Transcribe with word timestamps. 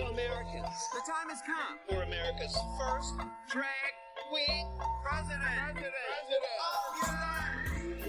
fellow 0.00 0.12
Americans, 0.12 0.88
the 0.92 1.00
time 1.10 1.28
has 1.28 1.42
come 1.42 1.78
for 1.88 2.02
America's 2.02 2.56
first 2.78 3.14
drag 3.48 3.92
queen 4.30 4.66
president. 5.02 5.42
president. 5.74 6.60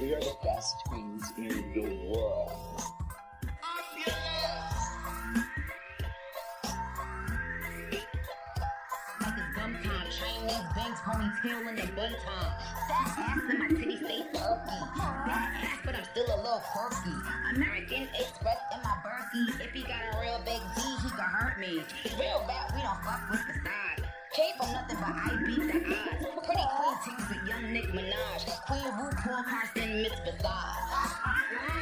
We 0.02 0.14
are 0.16 0.20
the 0.20 0.36
best 0.44 0.76
queens 0.88 1.34
in 1.38 1.74
the 1.74 2.10
world. 2.10 2.52
Like 9.22 9.38
a 9.38 9.54
gum 9.56 9.74
time, 9.84 10.08
Chinese 10.10 10.66
bangs, 10.76 11.00
ponytail 11.06 11.70
in 11.70 11.76
the 11.76 11.88
bun 11.94 12.12
time. 12.26 12.54
Fat 12.90 13.20
ass 13.20 13.40
and 13.50 13.60
my 13.60 13.68
titty 13.68 13.98
stay 13.98 14.24
perky. 14.34 14.78
Fat 14.98 15.52
ass, 15.64 15.80
but 15.86 15.96
I'm 15.96 16.04
still 16.06 16.26
a 16.26 16.38
little 16.38 16.64
quirky. 16.74 17.16
American 17.56 18.08
Express 18.20 18.58
in 18.74 18.82
my 18.84 18.96
Berkey. 19.06 19.62
If 19.62 19.72
he 19.74 19.82
got 19.84 20.02
a 20.14 20.20
real 20.20 20.40
big 20.44 20.62
D, 20.76 20.82
he 20.82 21.10
could 21.10 21.11
hurt 21.11 21.11
me. 21.62 21.84
Real 22.18 22.44
bad, 22.48 22.74
we 22.74 22.82
don't 22.82 23.04
fuck 23.06 23.22
with 23.30 23.46
the 23.46 23.54
side. 23.62 24.02
Came 24.34 24.56
from 24.58 24.74
nothing 24.74 24.98
but 24.98 25.14
I 25.14 25.38
beat 25.46 25.60
the 25.60 25.96
odds. 25.96 26.26
Pretty 26.48 26.66
queen 26.74 26.98
chicks 27.06 27.30
with 27.30 27.48
young 27.48 27.72
Nick 27.72 27.88
Minaj. 27.94 28.42
Queen 28.66 28.82
RuPaul, 28.82 29.46
Carson, 29.46 30.02
Miss 30.02 30.14
Facade. 30.26 31.81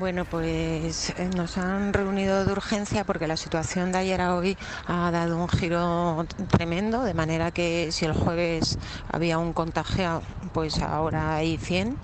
Bueno, 0.00 0.24
pues 0.24 1.10
eh, 1.18 1.28
nos 1.36 1.58
han 1.58 1.92
reunido 1.92 2.46
de 2.46 2.52
urgencia 2.52 3.04
porque 3.04 3.26
la 3.26 3.36
situación 3.36 3.92
de 3.92 3.98
ayer 3.98 4.22
a 4.22 4.34
hoy 4.34 4.56
ha 4.86 5.10
dado 5.10 5.36
un 5.36 5.46
giro 5.48 6.24
tremendo, 6.48 7.02
de 7.02 7.12
manera 7.12 7.50
que 7.52 7.92
si 7.92 8.06
el 8.06 8.14
jueves 8.14 8.78
había 9.06 9.36
un 9.38 9.52
contagio, 9.52 10.22
pues 10.52 10.78
ahora 10.80 11.34
hay 11.36 11.58
100, 11.58 11.98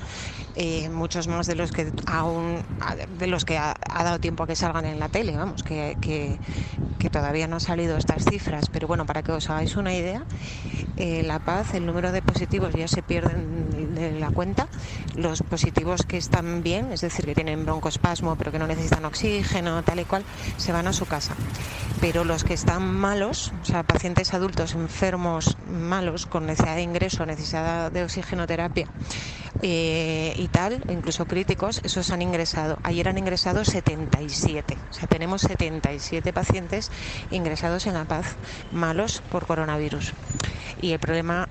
eh, 0.55 0.91
muchos 0.91 1.27
más 1.27 1.47
de 1.47 1.55
los 1.55 1.73
que 1.73 1.91
aún 2.07 2.63
de 3.09 3.29
los 3.29 3.47
que 3.47 3.57
ha, 3.57 3.75
ha 3.89 4.05
dado 4.05 4.19
tiempo 4.21 4.43
a 4.43 4.47
que 4.47 4.57
salgan 4.57 4.85
en 4.85 4.99
la 4.99 5.09
tele, 5.09 5.35
vamos, 5.37 5.63
que, 5.63 5.97
que- 6.01 6.41
que 6.99 7.11
todavía 7.11 7.47
no 7.47 7.57
han 7.57 7.61
salido 7.61 7.97
estas 7.99 8.25
cifras, 8.25 8.71
pero 8.71 8.87
bueno, 8.89 9.05
para 9.07 9.23
que 9.23 9.33
os 9.33 9.51
hagáis 9.51 9.77
una 9.77 9.95
idea, 9.95 10.25
eh, 10.97 11.23
La 11.23 11.41
Paz, 11.41 11.75
el 11.75 11.87
número 11.87 12.13
de 12.13 12.23
positivos 12.23 12.75
ya 12.75 12.89
se 12.89 13.03
pierden 13.03 13.71
de 13.97 14.13
la 14.13 14.31
cuenta. 14.31 14.69
Los 15.17 15.43
positivos 15.43 16.05
que 16.05 16.17
están 16.17 16.63
bien, 16.63 16.93
es 16.93 17.01
decir, 17.01 17.25
que 17.25 17.35
tienen 17.35 17.65
broncoespasmo 17.65 18.37
pero 18.37 18.53
que 18.53 18.59
no 18.59 18.67
necesitan 18.67 19.05
oxígeno, 19.05 19.83
tal 19.83 20.01
y 20.01 20.05
cual, 20.05 20.25
se 20.57 20.73
van 20.73 20.87
a 20.87 20.93
su 20.93 21.07
casa. 21.07 21.35
Pero 22.01 22.25
los 22.25 22.45
que 22.45 22.55
están 22.55 22.95
malos, 22.95 23.53
o 23.63 23.65
sea, 23.65 23.83
pacientes 23.83 24.35
adultos 24.35 24.75
enfermos 24.75 25.57
malos 25.71 26.27
con 26.27 26.47
necesidad 26.47 26.77
de 26.77 26.83
ingreso, 26.83 27.27
necesidad 27.27 27.91
de 27.91 28.05
oxigenoterapia 28.05 28.89
eh, 29.63 30.35
y 30.37 30.49
tal, 30.49 30.83
incluso 30.89 31.27
críticos, 31.27 31.81
esos 31.85 32.11
han 32.11 32.23
ingresado. 32.23 32.79
Ayer 32.83 33.09
han 33.09 33.19
ingresado 33.19 33.65
77. 33.65 34.77
O 34.91 34.93
sea, 34.93 35.09
tenemos 35.09 35.43
77 35.43 36.33
pacientes 36.33 36.91
ingresados 37.31 37.87
en 37.87 37.95
La 37.95 38.05
Paz 38.05 38.37
malos 38.73 39.23
por 39.31 39.47
coronavirus. 39.47 40.13
Y 40.81 40.93
el 40.93 40.99
problema 40.99 41.46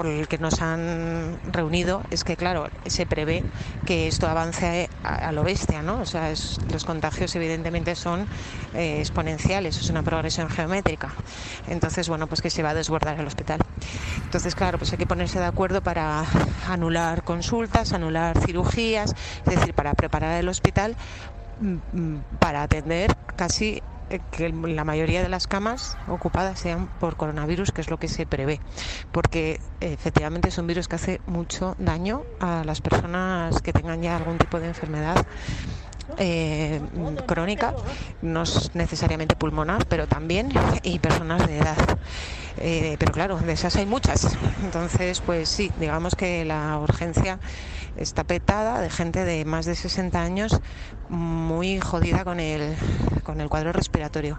por 0.00 0.06
el 0.06 0.28
que 0.28 0.38
nos 0.38 0.62
han 0.62 1.38
reunido 1.52 2.02
es 2.10 2.24
que, 2.24 2.34
claro, 2.34 2.70
se 2.86 3.04
prevé 3.04 3.44
que 3.84 4.08
esto 4.08 4.26
avance 4.28 4.88
a, 5.04 5.30
lo 5.30 5.44
bestia, 5.44 5.82
¿no? 5.82 6.00
O 6.00 6.06
sea, 6.06 6.30
los 6.30 6.84
contagios 6.86 7.36
evidentemente 7.36 7.94
son 7.94 8.26
eh, 8.72 9.00
exponenciales, 9.00 9.76
es 9.76 9.90
una 9.90 10.02
progresión 10.02 10.48
geométrica. 10.48 11.12
Entonces, 11.68 12.08
bueno, 12.08 12.28
pues 12.28 12.40
que 12.40 12.48
se 12.48 12.62
va 12.62 12.70
a 12.70 12.74
desbordar 12.74 13.20
el 13.20 13.26
hospital. 13.26 13.60
Entonces, 14.24 14.54
claro, 14.54 14.78
pues 14.78 14.90
hay 14.90 14.96
que 14.96 15.06
ponerse 15.06 15.38
de 15.38 15.44
acuerdo 15.44 15.82
para 15.82 16.24
anular 16.66 17.22
consultas, 17.22 17.92
anular 17.92 18.38
cirugías, 18.38 19.14
es 19.44 19.54
decir, 19.54 19.74
para 19.74 19.92
preparar 19.92 20.40
el 20.40 20.48
hospital 20.48 20.96
mm, 21.60 21.74
mm, 21.92 22.22
para 22.38 22.62
atender 22.62 23.14
casi 23.36 23.82
que 24.18 24.48
la 24.50 24.84
mayoría 24.84 25.22
de 25.22 25.28
las 25.28 25.46
camas 25.46 25.96
ocupadas 26.06 26.58
sean 26.58 26.88
por 26.98 27.16
coronavirus, 27.16 27.70
que 27.70 27.80
es 27.80 27.90
lo 27.90 27.98
que 27.98 28.08
se 28.08 28.26
prevé, 28.26 28.60
porque 29.12 29.60
efectivamente 29.80 30.48
es 30.48 30.58
un 30.58 30.66
virus 30.66 30.88
que 30.88 30.96
hace 30.96 31.20
mucho 31.26 31.74
daño 31.78 32.24
a 32.40 32.64
las 32.64 32.80
personas 32.80 33.60
que 33.62 33.72
tengan 33.72 34.02
ya 34.02 34.16
algún 34.16 34.38
tipo 34.38 34.58
de 34.60 34.68
enfermedad 34.68 35.26
eh, 36.18 36.80
crónica, 37.26 37.74
no 38.22 38.42
es 38.42 38.70
necesariamente 38.74 39.36
pulmonar, 39.36 39.86
pero 39.86 40.06
también 40.06 40.50
y 40.82 40.98
personas 40.98 41.46
de 41.46 41.58
edad. 41.58 41.98
Eh, 42.58 42.96
pero 42.98 43.12
claro, 43.12 43.36
de 43.38 43.52
esas 43.52 43.76
hay 43.76 43.86
muchas. 43.86 44.36
Entonces, 44.62 45.20
pues 45.20 45.48
sí, 45.48 45.70
digamos 45.78 46.14
que 46.14 46.44
la 46.44 46.78
urgencia 46.78 47.38
está 47.96 48.24
petada 48.24 48.80
de 48.80 48.90
gente 48.90 49.24
de 49.24 49.44
más 49.44 49.66
de 49.66 49.74
60 49.74 50.20
años 50.20 50.60
muy 51.08 51.80
jodida 51.80 52.24
con 52.24 52.38
el, 52.38 52.74
con 53.24 53.40
el 53.40 53.48
cuadro 53.48 53.72
respiratorio. 53.72 54.38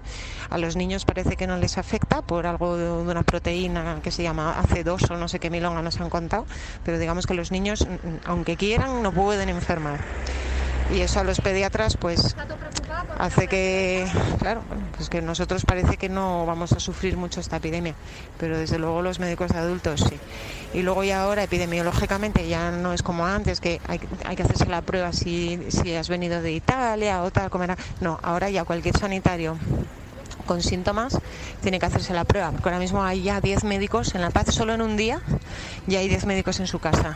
A 0.50 0.58
los 0.58 0.76
niños 0.76 1.06
parece 1.06 1.36
que 1.36 1.48
no 1.48 1.58
les 1.58 1.78
afecta 1.78 2.22
por 2.22 2.48
algo 2.48 2.78
de 2.78 2.90
una 2.90 3.24
proteína 3.24 4.00
que 4.02 4.12
se 4.12 4.24
llama 4.24 4.56
AC2 4.62 5.12
o 5.12 5.18
no 5.18 5.28
sé 5.28 5.40
qué 5.40 5.50
milonga 5.50 5.82
nos 5.82 6.00
han 6.00 6.10
contado, 6.10 6.46
pero 6.84 6.98
digamos 6.98 7.28
que 7.28 7.34
los 7.34 7.52
niños, 7.52 7.88
aunque 8.26 8.56
quieran, 8.56 9.04
no 9.04 9.12
pueden 9.12 9.50
enfermar. 9.50 10.00
Y 10.90 11.02
eso 11.02 11.20
a 11.20 11.24
los 11.24 11.40
pediatras 11.40 11.96
pues 11.96 12.36
hace 13.18 13.48
que, 13.48 14.08
claro, 14.40 14.62
pues 14.98 15.10
que 15.10 15.22
nosotros 15.22 15.64
parece 15.66 15.98
que 15.98 16.10
no 16.10 16.46
vamos 16.46 16.74
a 16.74 16.80
sufrir 16.80 17.18
mucho 17.18 17.40
esta 17.40 17.58
epidemia, 17.58 17.96
pero 18.38 18.58
desde 18.58 18.78
luego 18.78 19.02
los 19.02 19.20
médicos 19.20 19.52
de 19.52 19.60
adultos 19.60 20.04
sí. 20.10 20.20
Y 20.74 20.82
luego 20.82 21.04
ya 21.04 21.24
ahora 21.24 21.44
epidemiológicamente 21.44 22.48
ya 22.48 22.72
no 22.72 22.94
es 22.94 23.04
como 23.04 23.26
antes, 23.26 23.62
que 23.62 23.80
hay, 23.88 24.00
hay 24.26 24.36
que 24.36 24.44
hacerse 24.44 24.66
la 24.66 24.82
prueba 24.82 25.14
si, 25.14 25.60
si 25.70 25.94
has 25.94 26.10
venido 26.10 26.42
de 26.42 26.52
Italia 26.52 27.24
o 27.24 27.32
tal, 27.32 27.50
como. 27.50 27.62
No, 28.00 28.20
ahora 28.24 28.50
ya 28.50 28.64
cualquier 28.64 28.98
sanitario 28.98 29.58
con 30.46 30.62
síntomas 30.62 31.20
tiene 31.62 31.80
que 31.80 31.86
hacerse 31.86 32.14
la 32.14 32.26
prueba, 32.26 32.52
porque 32.52 32.70
ahora 32.70 32.80
mismo 32.80 33.04
hay 33.04 33.22
ya 33.24 33.40
10 33.40 33.64
médicos 33.64 34.16
en 34.16 34.22
La 34.22 34.32
Paz, 34.32 34.48
solo 34.54 34.74
en 34.74 34.82
un 34.82 34.98
día 34.98 35.22
ya 35.88 36.00
hay 36.00 36.08
10 36.08 36.26
médicos 36.26 36.60
en 36.60 36.68
su 36.68 36.80
casa, 36.80 37.14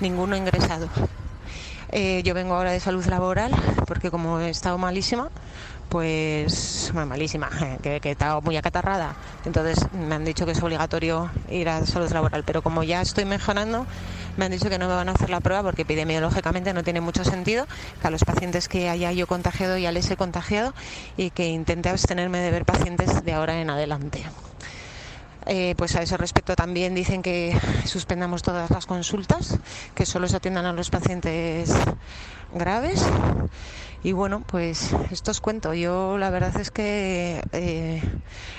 ninguno 0.00 0.36
ingresado. 0.36 0.88
Eh, 1.90 2.22
yo 2.22 2.34
vengo 2.34 2.54
ahora 2.54 2.72
de 2.72 2.80
salud 2.80 3.04
laboral 3.06 3.50
porque 3.86 4.10
como 4.10 4.40
he 4.40 4.50
estado 4.50 4.76
malísima, 4.76 5.30
pues 5.88 6.90
bueno, 6.92 7.06
malísima, 7.06 7.48
que, 7.82 8.00
que 8.00 8.10
he 8.10 8.12
estado 8.12 8.42
muy 8.42 8.56
acatarrada. 8.56 9.16
Entonces 9.46 9.78
me 9.92 10.14
han 10.14 10.24
dicho 10.24 10.44
que 10.44 10.52
es 10.52 10.62
obligatorio 10.62 11.30
ir 11.50 11.68
a 11.68 11.84
salud 11.86 12.10
laboral, 12.12 12.44
pero 12.44 12.62
como 12.62 12.82
ya 12.82 13.00
estoy 13.00 13.24
mejorando, 13.24 13.86
me 14.36 14.44
han 14.44 14.52
dicho 14.52 14.68
que 14.68 14.78
no 14.78 14.86
me 14.86 14.94
van 14.94 15.08
a 15.08 15.12
hacer 15.12 15.30
la 15.30 15.40
prueba 15.40 15.62
porque 15.62 15.82
epidemiológicamente 15.82 16.74
no 16.74 16.84
tiene 16.84 17.00
mucho 17.00 17.24
sentido 17.24 17.66
que 18.00 18.06
a 18.06 18.10
los 18.10 18.24
pacientes 18.24 18.68
que 18.68 18.90
haya 18.90 19.10
yo 19.12 19.26
contagiado 19.26 19.78
ya 19.78 19.90
les 19.90 20.10
he 20.10 20.16
contagiado 20.16 20.74
y 21.16 21.30
que 21.30 21.48
intente 21.48 21.88
abstenerme 21.88 22.38
de 22.38 22.50
ver 22.50 22.64
pacientes 22.66 23.24
de 23.24 23.32
ahora 23.32 23.60
en 23.60 23.70
adelante. 23.70 24.24
Eh, 25.50 25.74
pues 25.78 25.96
a 25.96 26.02
ese 26.02 26.18
respecto 26.18 26.54
también 26.54 26.94
dicen 26.94 27.22
que 27.22 27.58
suspendamos 27.86 28.42
todas 28.42 28.70
las 28.70 28.84
consultas, 28.84 29.58
que 29.94 30.04
solo 30.04 30.28
se 30.28 30.36
atiendan 30.36 30.66
a 30.66 30.74
los 30.74 30.90
pacientes 30.90 31.72
graves. 32.52 33.02
Y 34.02 34.12
bueno, 34.12 34.44
pues 34.46 34.94
esto 35.10 35.30
os 35.30 35.40
cuento. 35.40 35.72
Yo 35.72 36.18
la 36.18 36.28
verdad 36.28 36.54
es 36.60 36.70
que 36.70 37.42
eh, 37.52 38.02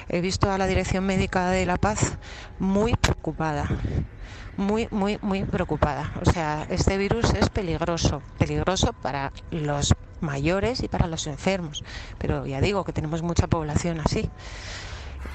he 0.09 0.19
visto 0.19 0.51
a 0.51 0.57
la 0.57 0.65
Dirección 0.65 1.05
Médica 1.05 1.51
de 1.51 1.67
La 1.67 1.77
Paz 1.77 2.17
muy 2.57 2.95
preocupada. 2.95 3.69
Muy, 4.57 4.87
muy, 4.89 5.19
muy 5.21 5.45
preocupada. 5.45 6.11
O 6.25 6.29
sea, 6.29 6.65
este 6.69 6.97
virus 6.97 7.33
es 7.35 7.49
peligroso. 7.49 8.23
Peligroso 8.39 8.93
para 8.93 9.31
los 9.51 9.93
mayores 10.21 10.81
y 10.81 10.87
para 10.87 11.07
los 11.07 11.27
enfermos. 11.27 11.83
Pero 12.17 12.47
ya 12.47 12.59
digo 12.59 12.83
que 12.83 12.93
tenemos 12.93 13.21
mucha 13.21 13.45
población 13.45 14.01
así 14.01 14.29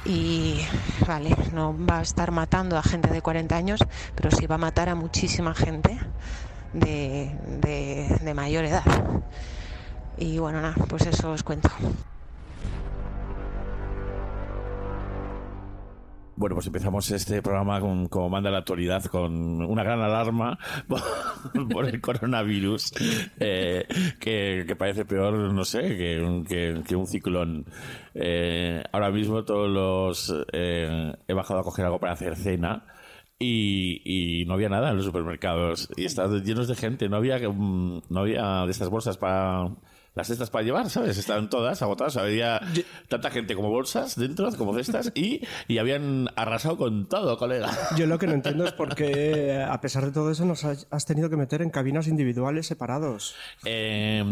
y 0.04 0.60
vale, 1.06 1.36
no 1.52 1.75
va 1.86 1.98
a 2.00 2.02
estar 2.02 2.31
matando 2.31 2.76
a 2.76 2.82
gente 2.82 3.08
de 3.10 3.22
40 3.22 3.56
años, 3.56 3.81
pero 4.14 4.31
sí 4.31 4.46
va 4.46 4.56
a 4.56 4.58
matar 4.58 4.88
a 4.88 4.94
muchísima 4.94 5.54
gente 5.54 5.98
de, 6.72 7.31
de- 7.60 8.19
de 8.22 8.34
mayor 8.34 8.64
edad. 8.64 8.84
Y 10.16 10.38
bueno, 10.38 10.60
nada, 10.60 10.75
pues 10.88 11.06
eso 11.06 11.32
os 11.32 11.42
cuento. 11.42 11.70
Bueno, 16.36 16.56
pues 16.56 16.66
empezamos 16.66 17.10
este 17.12 17.42
programa 17.42 17.81
con, 17.81 18.08
como 18.08 18.28
manda 18.28 18.50
la 18.50 18.58
actualidad 18.58 19.04
con 19.04 19.62
una 19.62 19.84
gran 19.84 20.00
alarma 20.00 20.58
por, 21.70 21.86
el 21.86 22.00
coronavirus, 22.00 22.92
eh, 23.38 23.86
que, 24.19 24.75
parece 24.76 25.04
peor, 25.04 25.34
no 25.52 25.64
sé, 25.64 25.96
que, 25.96 26.44
que, 26.48 26.82
que 26.86 26.96
un 26.96 27.06
ciclón. 27.06 27.66
Eh, 28.14 28.82
ahora 28.92 29.10
mismo 29.10 29.44
todos 29.44 29.70
los... 29.70 30.34
Eh, 30.52 31.12
he 31.28 31.34
bajado 31.34 31.60
a 31.60 31.64
coger 31.64 31.84
algo 31.84 32.00
para 32.00 32.14
hacer 32.14 32.34
cena. 32.36 32.84
Y, 33.38 34.00
y, 34.04 34.44
no 34.46 34.54
había 34.54 34.69
nada 34.69 34.90
en 34.90 34.96
los 34.96 35.04
supermercados 35.04 35.88
y 35.96 36.04
estaban 36.04 36.44
llenos 36.44 36.69
de 36.69 36.76
gente 36.76 37.08
no 37.08 37.16
había 37.16 37.36
mm, 37.36 38.02
no 38.08 38.20
había 38.20 38.64
de 38.64 38.70
estas 38.70 38.88
bolsas 38.88 39.19
para 39.19 39.70
las 40.14 40.28
cestas 40.28 40.50
para 40.50 40.64
llevar, 40.64 40.90
¿sabes? 40.90 41.19
Estaban 41.19 41.50
todas 41.50 41.82
agotadas. 41.82 42.16
Había 42.16 42.61
tanta 43.08 43.31
gente 43.31 43.55
como 43.55 43.70
bolsas 43.70 44.16
dentro, 44.16 44.50
como 44.56 44.75
cestas, 44.75 45.12
y, 45.14 45.43
y 45.66 45.78
habían 45.78 46.28
arrasado 46.37 46.76
con 46.76 47.08
todo, 47.08 47.37
colega. 47.37 47.70
Yo 47.96 48.06
lo 48.06 48.19
que 48.19 48.26
no 48.26 48.34
entiendo 48.34 48.64
es 48.64 48.72
por 48.72 48.94
qué, 48.94 49.64
a 49.69 49.81
pesar 49.81 50.05
de 50.05 50.12
todo 50.12 50.31
eso, 50.31 50.44
nos 50.44 50.64
has 50.64 51.06
tenido 51.06 51.28
que 51.31 51.37
meter 51.37 51.62
en 51.62 51.70
cabinas 51.70 52.06
individuales 52.06 52.66
separados. 52.66 53.34
Eh, 53.64 54.22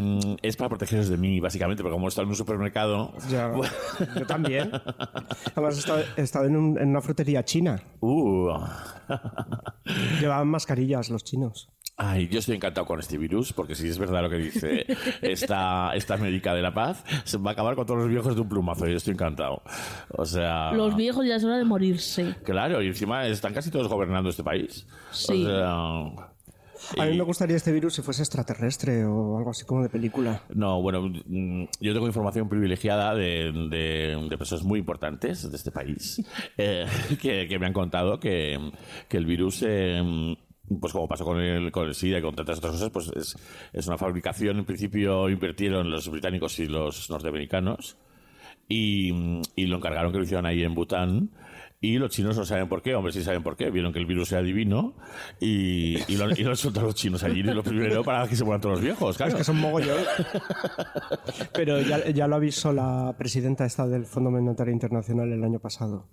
es 0.42 0.56
para 0.56 0.68
protegeros 0.68 1.08
de 1.08 1.16
mí, 1.16 1.40
básicamente, 1.40 1.82
porque 1.82 1.94
como 1.94 2.06
he 2.06 2.08
estado 2.08 2.24
en 2.24 2.30
un 2.30 2.36
supermercado. 2.36 3.12
Ya, 3.28 3.52
yo 4.16 4.26
también. 4.26 4.70
Además, 5.54 5.76
he 5.76 5.80
estado, 5.80 6.04
he 6.16 6.22
estado 6.22 6.44
en, 6.46 6.56
un, 6.56 6.78
en, 6.78 6.90
una 6.90 7.00
frutería 7.00 7.44
china. 7.44 7.82
Uh. 8.00 8.50
Llevaban 10.20 10.48
mascarillas 10.48 11.10
los 11.10 11.24
chinos. 11.24 11.68
Ay, 11.96 12.28
yo 12.28 12.38
estoy 12.38 12.56
encantado 12.56 12.86
con 12.86 12.98
este 12.98 13.18
virus, 13.18 13.52
porque 13.52 13.74
si 13.74 13.86
es 13.86 13.98
verdad 13.98 14.22
lo 14.22 14.30
que 14.30 14.36
dice 14.36 14.86
esta, 15.20 15.94
esta 15.94 16.16
médica 16.16 16.54
de 16.54 16.62
la 16.62 16.72
paz, 16.72 17.04
se 17.24 17.36
va 17.36 17.50
a 17.50 17.52
acabar 17.52 17.76
con 17.76 17.86
todos 17.86 18.00
los 18.00 18.08
viejos 18.08 18.34
de 18.34 18.40
un 18.40 18.48
plumazo. 18.48 18.86
Yo 18.86 18.96
estoy 18.96 19.12
encantado. 19.14 19.62
O 20.10 20.24
sea. 20.24 20.72
Los 20.72 20.96
viejos 20.96 21.26
ya 21.26 21.36
es 21.36 21.44
hora 21.44 21.58
de 21.58 21.64
morirse. 21.64 22.34
Claro, 22.44 22.82
y 22.82 22.88
encima 22.88 23.26
están 23.26 23.52
casi 23.52 23.70
todos 23.70 23.88
gobernando 23.88 24.30
este 24.30 24.42
país. 24.42 24.86
Sí. 25.10 25.44
O 25.44 26.16
sea, 26.16 26.32
a 26.98 27.06
mí 27.06 27.16
me 27.16 27.22
gustaría 27.22 27.56
este 27.56 27.72
virus 27.72 27.94
si 27.94 28.02
fuese 28.02 28.22
extraterrestre 28.22 29.04
o 29.04 29.38
algo 29.38 29.50
así 29.50 29.64
como 29.64 29.82
de 29.82 29.88
película. 29.88 30.42
No, 30.54 30.82
bueno, 30.82 31.12
yo 31.80 31.92
tengo 31.92 32.06
información 32.06 32.48
privilegiada 32.48 33.14
de, 33.14 33.52
de, 33.70 34.26
de 34.28 34.38
personas 34.38 34.64
muy 34.64 34.80
importantes 34.80 35.50
de 35.50 35.56
este 35.56 35.70
país 35.70 36.22
eh, 36.56 36.86
que, 37.20 37.46
que, 37.48 37.58
me 37.58 37.66
han 37.66 37.72
contado 37.72 38.18
que, 38.18 38.58
que 39.08 39.16
el 39.16 39.26
virus. 39.26 39.64
Eh, 39.66 40.36
pues 40.80 40.92
como 40.92 41.08
pasó 41.08 41.24
con 41.24 41.40
el, 41.40 41.70
con 41.72 41.88
el 41.88 41.94
SIDA 41.94 42.18
y 42.18 42.22
con 42.22 42.34
tantas 42.34 42.58
otras 42.58 42.72
cosas, 42.72 42.90
pues 42.90 43.10
es, 43.16 43.36
es 43.72 43.86
una 43.86 43.98
fabricación, 43.98 44.58
en 44.58 44.64
principio 44.64 45.28
invirtieron 45.28 45.90
los 45.90 46.08
británicos 46.08 46.58
y 46.58 46.66
los 46.66 47.10
norteamericanos 47.10 47.98
y, 48.68 49.40
y 49.56 49.66
lo 49.66 49.76
encargaron 49.76 50.12
que 50.12 50.18
lo 50.18 50.24
hicieran 50.24 50.46
ahí 50.46 50.62
en 50.62 50.74
Bután. 50.74 51.30
Y 51.84 51.98
los 51.98 52.12
chinos 52.12 52.38
no 52.38 52.44
saben 52.44 52.68
por 52.68 52.80
qué, 52.80 52.94
hombre, 52.94 53.12
sí 53.12 53.24
saben 53.24 53.42
por 53.42 53.56
qué. 53.56 53.68
Vieron 53.68 53.92
que 53.92 53.98
el 53.98 54.06
virus 54.06 54.30
era 54.30 54.40
divino 54.40 54.94
y, 55.40 55.96
y, 56.06 56.16
lo, 56.16 56.30
y 56.30 56.44
lo 56.44 56.50
han 56.50 56.56
soltado 56.56 56.86
los 56.86 56.94
chinos 56.94 57.24
allí. 57.24 57.40
Y 57.40 57.42
lo 57.42 57.64
primero 57.64 58.04
para 58.04 58.28
que 58.28 58.36
se 58.36 58.44
mueran 58.44 58.60
todos 58.60 58.76
los 58.76 58.84
viejos, 58.84 59.16
claro. 59.16 59.32
Es 59.32 59.38
que 59.38 59.42
son 59.42 59.58
mogollón. 59.58 59.98
Pero 61.52 61.80
ya, 61.80 62.08
ya 62.10 62.28
lo 62.28 62.36
avisó 62.36 62.72
la 62.72 63.16
presidenta 63.18 63.64
esta 63.64 63.88
del 63.88 64.06
Fondo 64.06 64.30
Monetario 64.30 64.72
Internacional 64.72 65.32
el 65.32 65.42
año 65.42 65.58
pasado. 65.58 66.06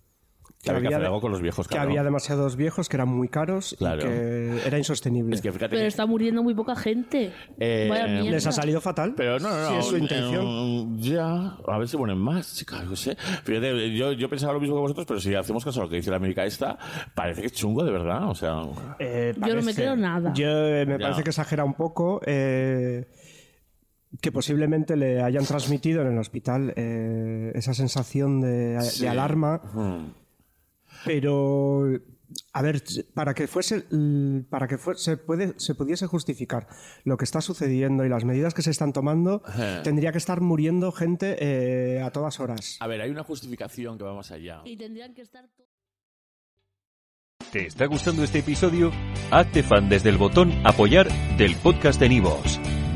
Que, 0.62 0.72
había, 0.72 0.90
que 0.90 0.96
hacer 0.96 1.06
algo 1.06 1.22
con 1.22 1.32
los 1.32 1.42
viejos, 1.42 1.70
que 1.70 1.76
claro. 1.76 1.90
había 1.90 2.04
demasiados 2.04 2.58
viejos, 2.58 2.90
que 2.90 2.98
eran 2.98 3.08
muy 3.08 3.30
caros 3.30 3.76
Claro. 3.80 4.02
y 4.02 4.04
que 4.04 4.62
era 4.68 4.78
insostenible. 4.78 5.34
Es 5.34 5.42
que 5.42 5.54
fíjate 5.54 5.70
Pero 5.70 5.84
que- 5.84 5.88
está 5.88 6.06
muriendo 6.06 6.44
muy 6.44 6.54
poca 6.54 6.76
gente. 6.76 7.32
Eh, 7.58 7.88
Vaya 7.90 8.08
mierda. 8.08 8.32
Les 8.32 8.46
ha 8.46 8.52
salido 8.52 8.82
fatal. 8.82 9.14
Pero 9.16 9.40
no, 9.40 9.50
no, 9.50 9.58
no. 9.58 9.70
Si 9.70 9.76
es 9.78 9.86
su 9.86 9.98
intención. 9.98 10.46
eh, 10.46 10.88
ya, 10.98 11.56
a 11.66 11.78
ver 11.78 11.88
si 11.88 11.96
ponen 11.96 12.18
más, 12.18 12.46
sé. 12.46 13.16
Fíjate, 13.46 13.96
yo, 13.96 14.12
yo 14.12 14.30
pensaba 14.30 14.52
lo 14.52 14.60
mismo 14.60 14.76
que 14.76 14.82
vosotros, 14.82 15.06
pero 15.08 15.20
si 15.22 15.34
hacemos 15.34 15.64
caso 15.64 15.80
a 15.80 15.84
lo 15.86 15.90
que 15.90 15.96
dice 15.96 16.10
la 16.12 16.18
América 16.18 16.44
esta, 16.46 16.78
parece 17.16 17.40
que 17.40 17.48
es 17.48 17.54
chungo 17.54 17.86
de 17.86 17.92
verdad. 17.92 18.30
O 18.30 18.36
sea, 18.36 18.62
Eh, 19.00 19.34
Yo 19.38 19.56
no 19.56 19.62
me 19.62 19.74
creo 19.74 19.96
nada. 19.96 20.34
Yo 20.34 20.46
eh, 20.50 20.86
me 20.86 20.94
Ya. 20.98 21.04
parece 21.04 21.24
que 21.24 21.30
exagera 21.30 21.64
un 21.64 21.76
poco. 21.76 22.20
eh, 22.26 23.08
que 24.22 24.32
posiblemente 24.32 24.98
le 24.98 25.22
hayan 25.22 25.46
transmitido 25.46 26.02
en 26.02 26.08
el 26.12 26.18
hospital 26.18 26.74
eh, 26.76 27.52
esa 27.54 27.74
sensación 27.76 28.42
de, 28.42 28.78
de 29.00 29.08
alarma. 29.08 29.62
Pero, 31.06 31.86
a 32.54 32.62
ver, 32.62 32.84
para 33.14 33.34
que 33.34 33.48
fuese, 33.48 33.86
para 34.50 34.68
que 34.68 34.78
fuese, 34.78 35.04
se, 35.04 35.18
puede, 35.18 35.54
se 35.58 35.76
pudiese 35.76 36.08
justificar 36.08 36.68
lo 37.04 37.18
que 37.18 37.26
está 37.26 37.42
sucediendo 37.42 38.06
y 38.06 38.10
las 38.10 38.26
medidas 38.26 38.54
que 38.54 38.62
se 38.62 38.72
están 38.72 38.94
tomando, 38.94 39.44
tendría 39.84 40.12
que 40.12 40.18
estar 40.18 40.42
muriendo 40.42 40.92
gente 40.92 41.38
eh, 41.40 42.02
a 42.02 42.12
todas 42.12 42.40
horas. 42.40 42.78
a 42.80 42.88
ver, 42.88 43.02
hay 43.02 43.10
una 43.10 43.24
justificación 43.24 43.98
que 43.98 44.04
va 44.04 44.14
más 44.14 44.32
allá. 44.32 44.62
Y 44.66 44.78
tendrían 44.78 45.14
que 45.14 45.22
estar 45.22 45.50
¿Te 47.52 47.66
está 47.66 47.88
gustando 47.88 48.24
este 48.24 48.40
episodio? 48.40 48.92
Hazte 49.32 49.64
fan 49.64 49.90
desde 49.90 50.10
el 50.10 50.18
botón 50.18 50.54
Apoyar 50.68 51.08
del 51.36 51.56
podcast 51.56 52.00
de 52.00 52.10
Nivos. 52.10 52.60